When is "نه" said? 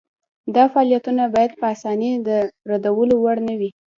3.47-3.53